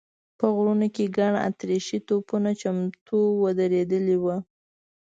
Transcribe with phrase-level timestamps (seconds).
[0.37, 4.25] په غرونو کې ګڼ اتریشي توپونه چمتو ودرېدلي و.